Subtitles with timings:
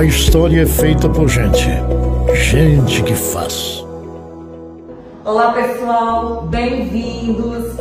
[0.00, 1.68] A história é feita por gente.
[2.32, 3.84] Gente que faz.
[5.26, 7.76] Olá pessoal, bem-vindos.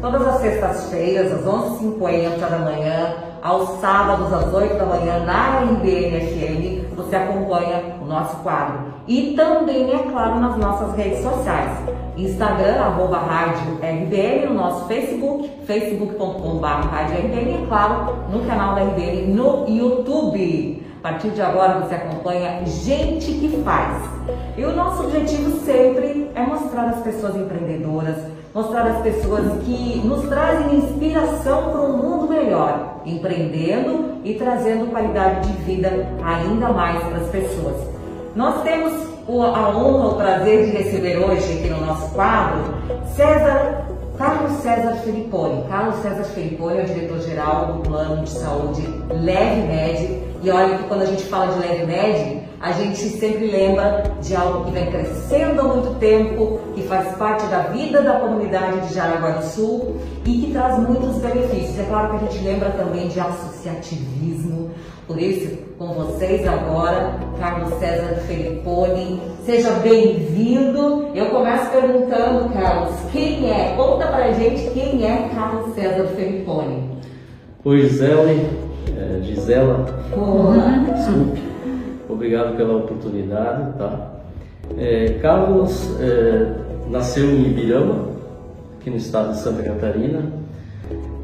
[0.00, 6.18] Todas as sextas-feiras, às 11h50 da manhã, aos sábados, às 8 da manhã, na RBN
[6.20, 8.84] FM, você acompanha o nosso quadro.
[9.06, 11.70] E também, é claro, nas nossas redes sociais.
[12.16, 19.68] Instagram, arroba rádio RBN, no nosso Facebook, facebook.com.br é claro, no canal da RBN no
[19.68, 20.87] YouTube.
[20.98, 24.02] A partir de agora você acompanha Gente que Faz.
[24.56, 28.16] E o nosso objetivo sempre é mostrar as pessoas empreendedoras,
[28.54, 35.48] mostrar as pessoas que nos trazem inspiração para um mundo melhor, empreendendo e trazendo qualidade
[35.48, 37.76] de vida ainda mais para as pessoas.
[38.34, 38.92] Nós temos
[39.28, 42.62] a honra, o prazer de receber hoje aqui no nosso quadro
[43.14, 43.86] César
[44.16, 45.64] Carlos César Felipponi.
[45.68, 50.27] Carlos César Felipponi é o diretor-geral do Plano de Saúde Leve Med.
[50.42, 54.64] E olha que quando a gente fala de Leve a gente sempre lembra de algo
[54.64, 59.30] que vem crescendo há muito tempo, que faz parte da vida da comunidade de Jaraguá
[59.30, 61.78] do Sul e que traz muitos benefícios.
[61.78, 64.70] É claro que a gente lembra também de associativismo.
[65.06, 69.22] Por isso, com vocês agora, Carlos César Felipponi.
[69.44, 71.10] Seja bem-vindo.
[71.14, 73.74] Eu começo perguntando, Carlos, quem é?
[73.76, 76.98] Conta pra gente quem é Carlos César Felipponi.
[77.64, 78.67] Oi, Gisele,
[79.18, 79.86] é, Gisela.
[80.16, 80.84] Olá.
[80.94, 81.42] Desculpe.
[82.08, 84.10] Obrigado pela oportunidade, tá?
[84.78, 86.54] É, Carlos é,
[86.88, 88.06] nasceu em Ibirama,
[88.78, 90.22] aqui no estado de Santa Catarina,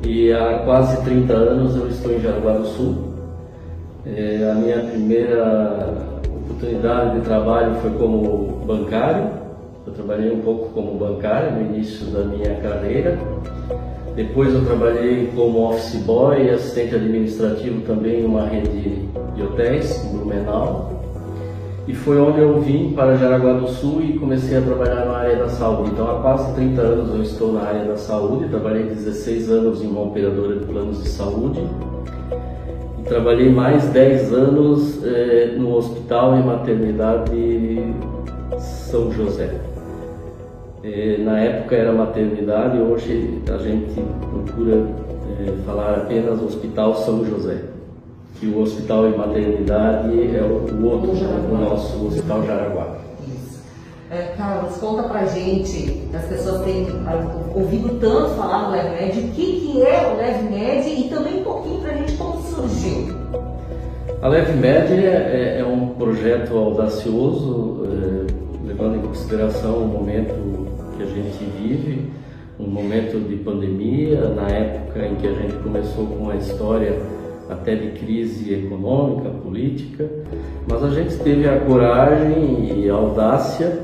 [0.05, 3.15] e há quase 30 anos eu estou em Jaraguá do Sul.
[4.07, 5.95] É, a minha primeira
[6.27, 9.44] oportunidade de trabalho foi como bancário.
[9.87, 13.19] Eu trabalhei um pouco como bancário no início da minha carreira.
[14.17, 20.05] Depois eu trabalhei como office boy e assistente administrativo também em uma rede de hotéis
[20.05, 20.93] em Blumenau.
[21.87, 25.37] E foi onde eu vim para Jaraguá do Sul e comecei a trabalhar na área
[25.37, 25.91] da saúde.
[25.91, 29.87] Então há quase 30 anos eu estou na área da saúde, trabalhei 16 anos em
[29.87, 31.61] uma operadora de planos de saúde
[33.05, 37.95] Trabalhei mais 10 anos eh, no Hospital e Maternidade
[38.59, 39.74] São José.
[40.87, 44.87] Eh, na época era maternidade, hoje a gente procura
[45.41, 47.63] eh, falar apenas Hospital São José.
[48.39, 52.97] Que o Hospital e Maternidade é o, outro, o nosso Hospital Jaraguá.
[54.11, 56.87] É, Carlos, conta pra gente, as pessoas têm
[57.55, 61.81] ouvido tanto falar do LevMed, o que, que é o LevMed e também um pouquinho
[61.81, 63.15] pra gente como surgiu.
[64.21, 70.64] A LevMed é, é, é um projeto audacioso, é, levando em consideração o momento
[71.65, 72.11] vive,
[72.59, 77.01] um momento de pandemia, na época em que a gente começou com a história
[77.49, 80.09] até de crise econômica, política,
[80.69, 83.81] mas a gente teve a coragem e a audácia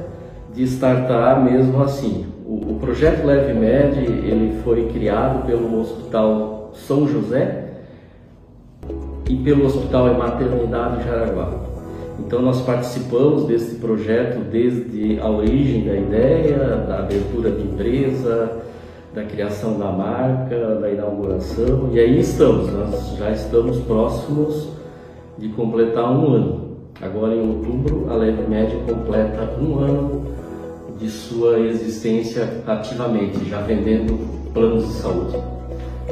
[0.55, 2.27] de startar mesmo assim.
[2.47, 7.69] O, o projeto LevMed ele foi criado pelo Hospital São José
[9.29, 11.80] e pelo Hospital e Maternidade Jaraguá.
[12.27, 18.63] Então nós participamos desse projeto desde a origem da ideia, da abertura de empresa,
[19.15, 24.69] da criação da marca, da inauguração e aí estamos, nós já estamos próximos
[25.37, 26.71] de completar um ano.
[27.01, 30.31] Agora em outubro a LevMed completa um ano
[30.99, 34.19] de sua existência ativamente, já vendendo
[34.53, 35.37] planos de saúde.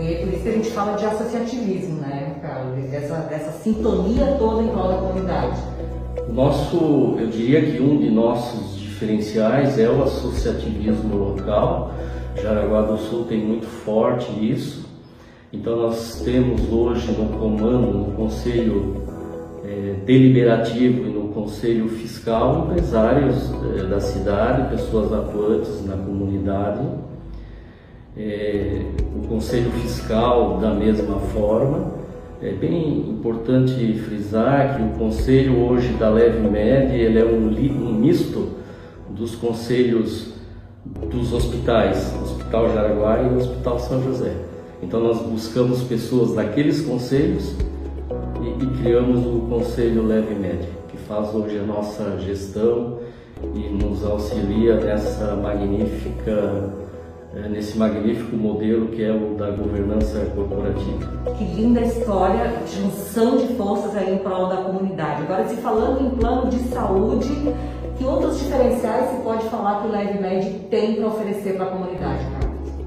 [0.00, 2.88] E é por isso que a gente fala de associativismo, né, Carlos?
[2.90, 5.60] Dessa, dessa sintonia toda em prol da comunidade.
[6.33, 11.95] Nosso, eu diria que um de nossos diferenciais é o associativismo local.
[12.43, 14.87] Jaraguá do Sul tem muito forte isso.
[15.53, 18.97] Então nós temos hoje no comando, no conselho
[19.65, 26.87] é, deliberativo e no conselho fiscal empresários é, da cidade, pessoas atuantes na comunidade.
[28.17, 28.83] É,
[29.17, 31.97] o conselho fiscal da mesma forma.
[32.41, 37.93] É bem importante frisar que o conselho hoje da Leve Med ele é um, um
[37.94, 38.50] misto
[39.11, 40.35] dos conselhos
[41.11, 44.37] dos hospitais, Hospital Jaraguá e Hospital São José.
[44.81, 47.56] Então nós buscamos pessoas daqueles conselhos
[48.40, 53.00] e, e criamos o Conselho Leve Médio, que faz hoje a nossa gestão
[53.52, 56.70] e nos auxilia nessa magnífica
[57.34, 61.32] eh, nesse magnífico modelo que é o da governança corporativa.
[61.36, 65.22] Que linda história, junção de forças aí em prol da comunidade.
[65.22, 67.28] Agora, se falando em plano de saúde,
[67.96, 72.25] que outros diferenciais se pode falar que o LevMed tem para oferecer para a comunidade,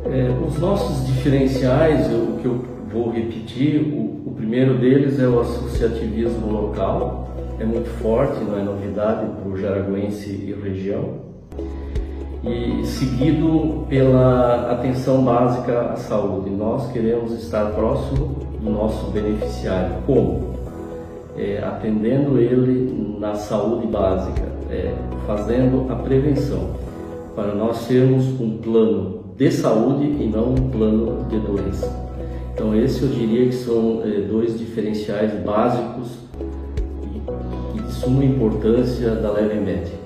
[0.05, 5.39] É, os nossos diferenciais, o que eu vou repetir, o, o primeiro deles é o
[5.39, 7.27] associativismo local.
[7.59, 11.30] é muito forte, não é novidade para o jaraguense e região.
[12.43, 16.49] E seguido pela atenção básica à saúde.
[16.49, 19.97] Nós queremos estar próximo do nosso beneficiário.
[20.07, 20.51] Como?
[21.37, 24.41] É, atendendo ele na saúde básica,
[24.71, 24.91] é,
[25.27, 26.71] fazendo a prevenção,
[27.35, 32.01] para nós termos um plano de saúde e não um plano de doença.
[32.53, 36.17] Então, esse eu diria que são é, dois diferenciais básicos
[37.03, 40.00] e, de suma importância da Leve Média.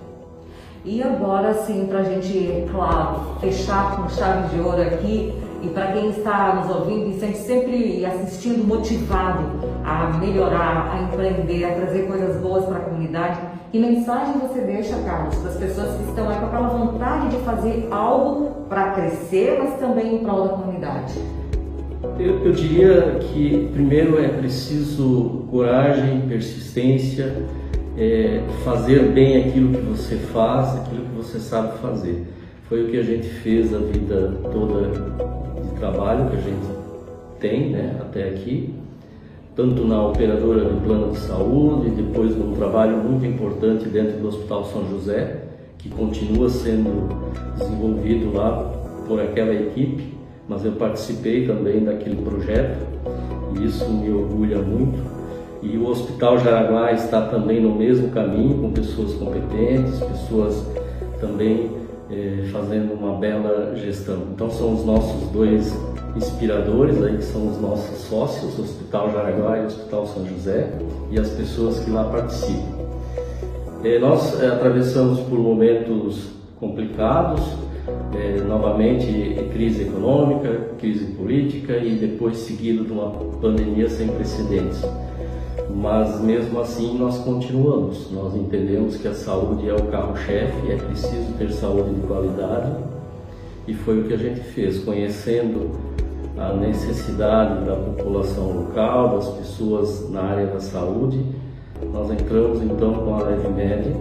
[0.88, 5.34] E agora, sim, para a gente, claro, fechar com chave de ouro aqui,
[5.64, 9.46] e para quem está nos ouvindo e sente sempre assistindo motivado
[9.84, 13.40] a melhorar, a empreender, a trazer coisas boas para a comunidade,
[13.72, 17.38] que mensagem você deixa, Carlos, para as pessoas que estão aí com aquela vontade de
[17.38, 21.16] fazer algo para crescer, mas também em prol da comunidade?
[22.20, 27.44] Eu, eu diria que primeiro é preciso coragem, persistência,
[27.98, 32.26] é, fazer bem aquilo que você faz, aquilo que você sabe fazer.
[32.68, 34.90] Foi o que a gente fez a vida toda
[35.62, 36.66] de trabalho que a gente
[37.40, 38.74] tem né, até aqui,
[39.56, 44.66] tanto na operadora de plano de saúde, depois num trabalho muito importante dentro do Hospital
[44.66, 45.44] São José,
[45.78, 47.08] que continua sendo
[47.58, 48.74] desenvolvido lá
[49.08, 50.14] por aquela equipe,
[50.50, 52.80] mas eu participei também daquele projeto
[53.56, 55.15] e isso me orgulha muito.
[55.66, 60.64] E o Hospital Jaraguá está também no mesmo caminho, com pessoas competentes, pessoas
[61.20, 61.72] também
[62.12, 64.28] eh, fazendo uma bela gestão.
[64.32, 65.76] Então são os nossos dois
[66.16, 70.72] inspiradores aí, que são os nossos sócios, o Hospital Jaraguá e o Hospital São José,
[71.10, 72.86] e as pessoas que lá participam.
[74.00, 76.30] Nós eh, atravessamos por momentos
[76.60, 77.42] complicados,
[78.16, 79.06] é, novamente
[79.52, 83.12] crise econômica, crise política e depois seguido de uma
[83.42, 84.84] pandemia sem precedentes
[85.74, 88.12] mas mesmo assim nós continuamos.
[88.12, 92.72] Nós entendemos que a saúde é o carro-chefe, é preciso ter saúde de qualidade
[93.68, 95.72] e foi o que a gente fez, conhecendo
[96.38, 101.20] a necessidade da população local, das pessoas na área da saúde.
[101.92, 103.96] Nós entramos então com a Leve Média,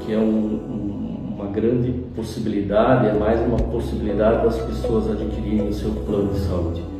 [0.00, 5.72] que é um, um, uma grande possibilidade, é mais uma possibilidade das pessoas adquirirem o
[5.72, 6.93] seu plano de saúde.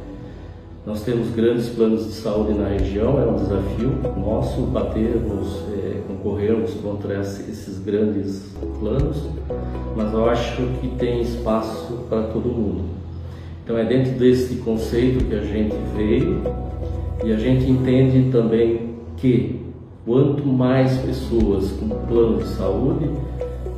[0.87, 6.75] Nós temos grandes planos de saúde na região, é um desafio nosso batermos, é, concorrermos
[6.75, 9.17] contra esses grandes planos,
[9.97, 12.85] mas eu acho que tem espaço para todo mundo.
[13.65, 16.43] Então é dentro desse conceito que a gente veio
[17.25, 19.63] e a gente entende também que
[20.05, 23.09] quanto mais pessoas com plano de saúde,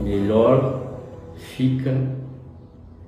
[0.02, 0.82] melhor
[1.36, 1.94] fica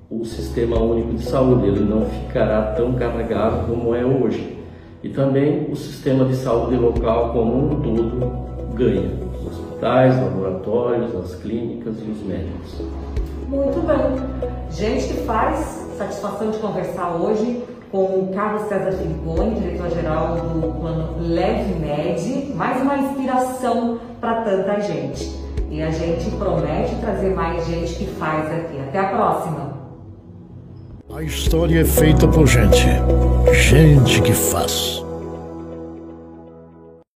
[0.09, 4.57] o sistema único de saúde, ele não ficará tão carregado como é hoje.
[5.03, 9.11] E também o sistema de saúde local como um todo ganha.
[9.39, 12.81] Os hospitais, laboratórios, as clínicas e os médicos.
[13.47, 14.51] Muito bem.
[14.71, 21.17] Gente que faz, satisfação de conversar hoje com o Carlos César Filipone, diretor-geral do plano
[21.19, 25.37] Leve Med, mais uma inspiração para tanta gente.
[25.69, 28.79] E a gente promete trazer mais gente que faz aqui.
[28.79, 29.78] Até a próxima!
[31.11, 32.85] A história é feita por gente.
[33.51, 35.03] Gente que faz.